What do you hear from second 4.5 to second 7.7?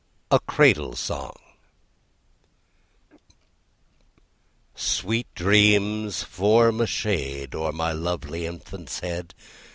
Sweet dreams, form a shade